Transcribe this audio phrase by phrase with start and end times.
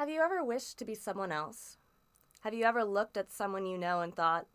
[0.00, 1.76] Have you ever wished to be someone else?
[2.40, 4.46] Have you ever looked at someone you know and thought,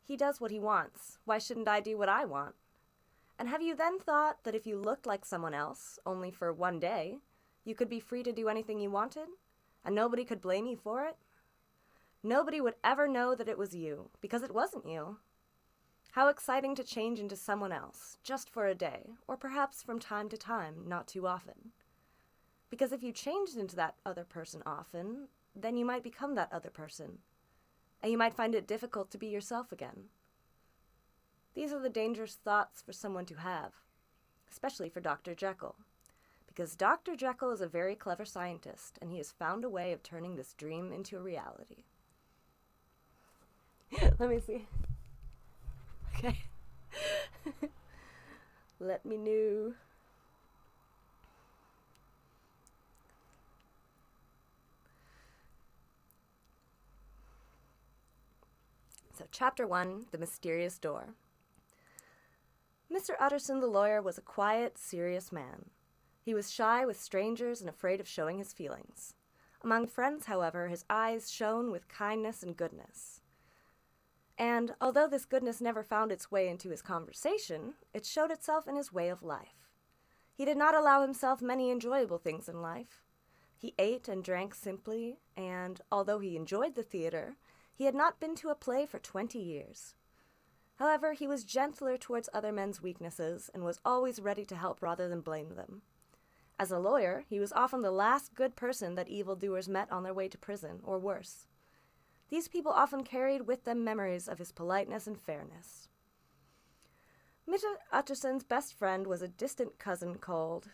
[0.00, 2.54] he does what he wants, why shouldn't I do what I want?
[3.36, 6.78] And have you then thought that if you looked like someone else, only for one
[6.78, 7.18] day,
[7.64, 9.26] you could be free to do anything you wanted,
[9.84, 11.16] and nobody could blame you for it?
[12.22, 15.16] Nobody would ever know that it was you, because it wasn't you.
[16.12, 20.28] How exciting to change into someone else, just for a day, or perhaps from time
[20.28, 21.72] to time, not too often.
[22.70, 26.70] Because if you changed into that other person often, then you might become that other
[26.70, 27.18] person,
[28.02, 30.04] and you might find it difficult to be yourself again.
[31.54, 33.72] These are the dangerous thoughts for someone to have,
[34.50, 35.34] especially for Dr.
[35.34, 35.74] Jekyll,
[36.46, 37.16] because Dr.
[37.16, 40.54] Jekyll is a very clever scientist, and he has found a way of turning this
[40.54, 41.84] dream into a reality.
[44.18, 44.66] Let me see.
[46.16, 46.38] Okay.
[48.80, 49.74] Let me know.
[59.20, 61.08] So, Chapter 1 The Mysterious Door.
[62.90, 63.10] Mr.
[63.20, 65.66] Utterson the lawyer was a quiet, serious man.
[66.22, 69.12] He was shy with strangers and afraid of showing his feelings.
[69.62, 73.20] Among friends, however, his eyes shone with kindness and goodness.
[74.38, 78.76] And although this goodness never found its way into his conversation, it showed itself in
[78.76, 79.68] his way of life.
[80.32, 83.02] He did not allow himself many enjoyable things in life.
[83.58, 87.36] He ate and drank simply, and although he enjoyed the theater,
[87.80, 89.94] he had not been to a play for twenty years.
[90.74, 95.08] However, he was gentler towards other men's weaknesses and was always ready to help rather
[95.08, 95.80] than blame them.
[96.58, 100.12] As a lawyer, he was often the last good person that evildoers met on their
[100.12, 101.46] way to prison, or worse.
[102.28, 105.88] These people often carried with them memories of his politeness and fairness.
[107.48, 107.76] Mr.
[107.90, 110.68] Utterson's best friend was a distant cousin called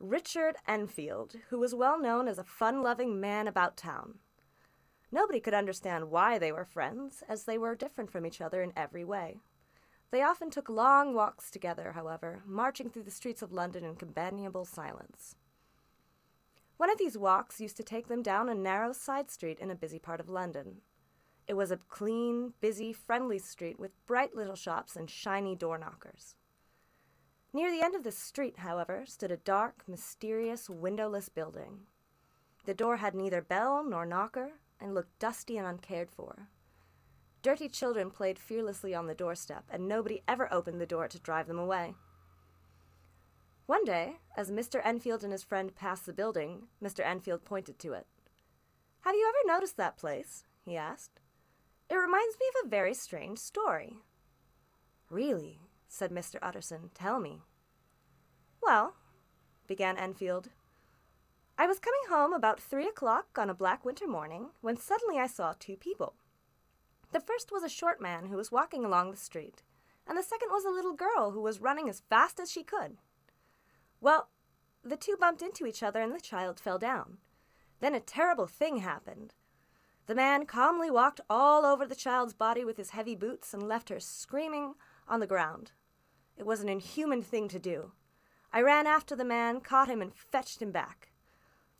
[0.00, 4.18] Richard Enfield, who was well known as a fun loving man about town.
[5.10, 8.72] Nobody could understand why they were friends, as they were different from each other in
[8.76, 9.40] every way.
[10.10, 14.64] They often took long walks together, however, marching through the streets of London in companionable
[14.64, 15.36] silence.
[16.76, 19.74] One of these walks used to take them down a narrow side street in a
[19.74, 20.82] busy part of London.
[21.46, 26.36] It was a clean, busy, friendly street with bright little shops and shiny door knockers.
[27.52, 31.80] Near the end of the street, however, stood a dark, mysterious, windowless building.
[32.66, 36.48] The door had neither bell nor knocker and looked dusty and uncared for.
[37.42, 41.46] Dirty children played fearlessly on the doorstep, and nobody ever opened the door to drive
[41.46, 41.94] them away.
[43.66, 44.80] One day, as Mr.
[44.84, 47.06] Enfield and his friend passed the building, Mr.
[47.06, 48.06] Enfield pointed to it.
[49.02, 50.44] Have you ever noticed that place?
[50.64, 51.20] he asked.
[51.88, 53.98] It reminds me of a very strange story.
[55.10, 56.38] Really, said Mr.
[56.42, 57.42] Utterson, tell me.
[58.62, 58.94] Well,
[59.66, 60.48] began Enfield,
[61.60, 65.26] I was coming home about three o'clock on a black winter morning when suddenly I
[65.26, 66.14] saw two people.
[67.10, 69.64] The first was a short man who was walking along the street,
[70.06, 72.98] and the second was a little girl who was running as fast as she could.
[74.00, 74.28] Well,
[74.84, 77.18] the two bumped into each other and the child fell down.
[77.80, 79.34] Then a terrible thing happened.
[80.06, 83.88] The man calmly walked all over the child's body with his heavy boots and left
[83.88, 84.74] her screaming
[85.08, 85.72] on the ground.
[86.36, 87.90] It was an inhuman thing to do.
[88.52, 91.10] I ran after the man, caught him, and fetched him back.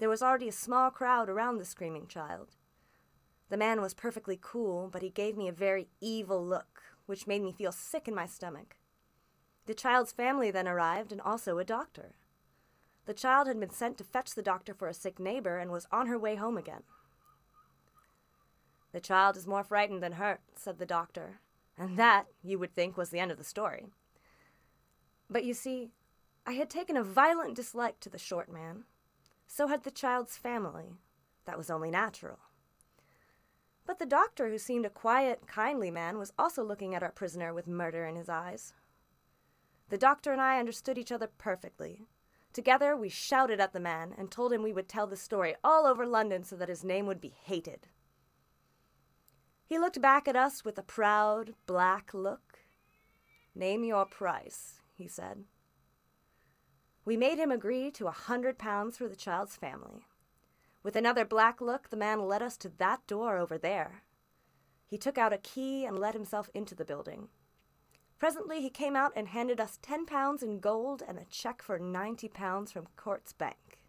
[0.00, 2.56] There was already a small crowd around the screaming child.
[3.50, 7.42] The man was perfectly cool, but he gave me a very evil look, which made
[7.42, 8.78] me feel sick in my stomach.
[9.66, 12.14] The child's family then arrived, and also a doctor.
[13.04, 15.86] The child had been sent to fetch the doctor for a sick neighbor and was
[15.92, 16.84] on her way home again.
[18.92, 21.40] The child is more frightened than hurt, said the doctor,
[21.76, 23.88] and that, you would think, was the end of the story.
[25.28, 25.90] But you see,
[26.46, 28.84] I had taken a violent dislike to the short man.
[29.52, 30.92] So had the child's family.
[31.44, 32.38] That was only natural.
[33.84, 37.52] But the doctor, who seemed a quiet, kindly man, was also looking at our prisoner
[37.52, 38.74] with murder in his eyes.
[39.88, 42.06] The doctor and I understood each other perfectly.
[42.52, 45.84] Together, we shouted at the man and told him we would tell the story all
[45.84, 47.88] over London so that his name would be hated.
[49.66, 52.60] He looked back at us with a proud, black look.
[53.52, 55.42] Name your price, he said.
[57.10, 60.06] We made him agree to a hundred pounds for the child's family.
[60.84, 64.04] With another black look, the man led us to that door over there.
[64.86, 67.26] He took out a key and let himself into the building.
[68.20, 71.80] Presently he came out and handed us ten pounds in gold and a check for
[71.80, 73.82] ninety pounds from Coutts Bank.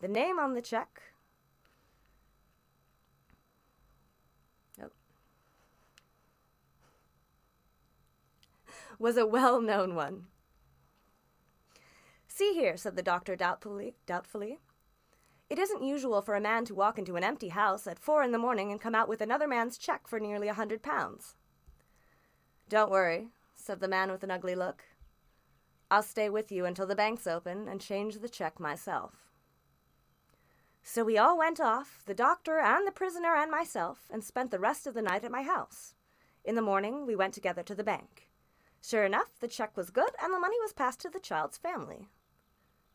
[0.00, 1.12] The name on the check
[8.98, 10.28] was a well known one.
[12.38, 14.60] See here, said the doctor doubtfully, doubtfully.
[15.50, 18.30] It isn't usual for a man to walk into an empty house at four in
[18.30, 21.34] the morning and come out with another man's check for nearly a hundred pounds.
[22.68, 23.26] Don't worry,
[23.56, 24.84] said the man with an ugly look.
[25.90, 29.32] I'll stay with you until the bank's open and change the check myself.
[30.80, 34.60] So we all went off, the doctor and the prisoner and myself, and spent the
[34.60, 35.94] rest of the night at my house.
[36.44, 38.30] In the morning, we went together to the bank.
[38.80, 42.06] Sure enough, the check was good, and the money was passed to the child's family.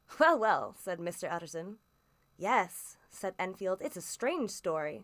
[0.20, 1.32] Well, well, said Mr.
[1.32, 1.78] Utterson.
[2.38, 5.04] Yes, said Enfield, it's a strange story.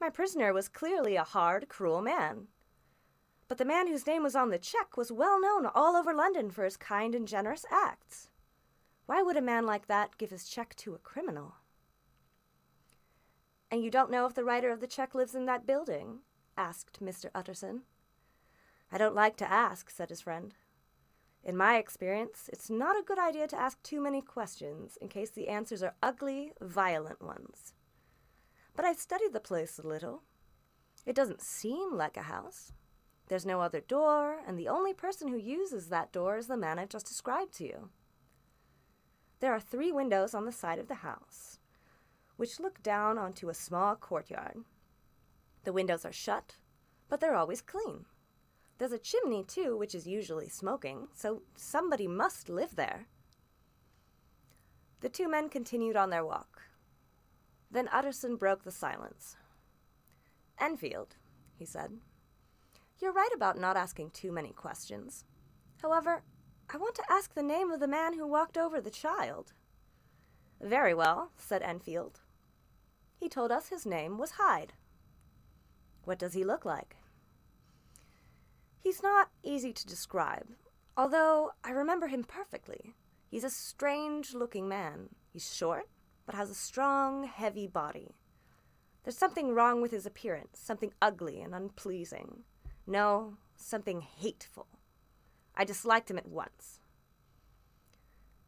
[0.00, 2.48] My prisoner was clearly a hard, cruel man.
[3.48, 6.50] But the man whose name was on the check was well known all over London
[6.50, 8.30] for his kind and generous acts.
[9.06, 11.56] Why would a man like that give his check to a criminal?
[13.70, 16.20] And you don't know if the writer of the check lives in that building?
[16.56, 17.26] asked Mr.
[17.34, 17.82] Utterson.
[18.90, 20.54] I don't like to ask, said his friend.
[21.44, 25.28] In my experience, it's not a good idea to ask too many questions in case
[25.28, 27.74] the answers are ugly, violent ones.
[28.74, 30.22] But I've studied the place a little.
[31.04, 32.72] It doesn't seem like a house.
[33.28, 36.78] There's no other door, and the only person who uses that door is the man
[36.78, 37.90] I've just described to you.
[39.40, 41.58] There are three windows on the side of the house,
[42.36, 44.64] which look down onto a small courtyard.
[45.64, 46.56] The windows are shut,
[47.10, 48.06] but they're always clean.
[48.78, 53.06] There's a chimney, too, which is usually smoking, so somebody must live there.
[55.00, 56.62] The two men continued on their walk.
[57.70, 59.36] Then Utterson broke the silence.
[60.60, 61.16] Enfield,
[61.56, 61.98] he said,
[63.00, 65.24] you're right about not asking too many questions.
[65.82, 66.22] However,
[66.72, 69.52] I want to ask the name of the man who walked over the child.
[70.60, 72.20] Very well, said Enfield.
[73.16, 74.72] He told us his name was Hyde.
[76.04, 76.96] What does he look like?
[78.84, 80.46] He's not easy to describe,
[80.94, 82.92] although I remember him perfectly.
[83.30, 85.08] He's a strange looking man.
[85.32, 85.88] He's short,
[86.26, 88.14] but has a strong, heavy body.
[89.02, 92.44] There's something wrong with his appearance, something ugly and unpleasing.
[92.86, 94.66] No, something hateful.
[95.56, 96.80] I disliked him at once.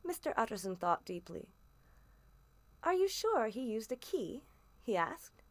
[0.06, 0.34] Mr.
[0.36, 1.48] Utterson thought deeply.
[2.82, 4.42] Are you sure he used a key?
[4.82, 5.42] he asked.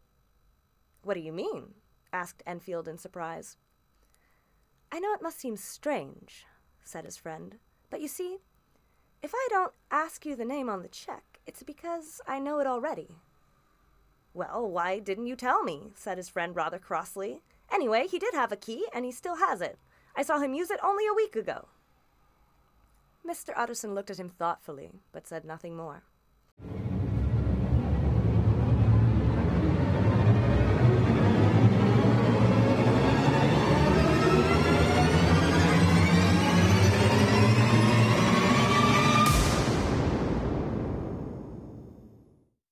[1.01, 1.73] What do you mean?
[2.13, 3.57] asked Enfield in surprise.
[4.95, 6.45] I know it must seem strange,
[6.85, 7.57] said his friend,
[7.89, 8.37] but you see,
[9.21, 12.65] if I don't ask you the name on the check, it's because I know it
[12.65, 13.09] already.
[14.33, 15.91] Well, why didn't you tell me?
[15.95, 17.41] said his friend rather crossly.
[17.69, 19.77] Anyway, he did have a key, and he still has it.
[20.15, 21.67] I saw him use it only a week ago.
[23.29, 23.49] Mr.
[23.53, 26.03] Utterson looked at him thoughtfully, but said nothing more.